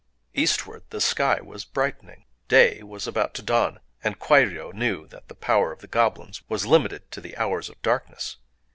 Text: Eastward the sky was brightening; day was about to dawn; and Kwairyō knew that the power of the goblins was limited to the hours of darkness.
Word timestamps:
Eastward 0.33 0.83
the 0.89 0.99
sky 0.99 1.39
was 1.41 1.63
brightening; 1.63 2.25
day 2.47 2.81
was 2.81 3.05
about 3.05 3.35
to 3.35 3.43
dawn; 3.43 3.79
and 4.03 4.17
Kwairyō 4.17 4.73
knew 4.73 5.05
that 5.09 5.27
the 5.27 5.35
power 5.35 5.71
of 5.71 5.77
the 5.81 5.87
goblins 5.87 6.41
was 6.49 6.65
limited 6.65 7.11
to 7.11 7.21
the 7.21 7.37
hours 7.37 7.69
of 7.69 7.79
darkness. 7.83 8.37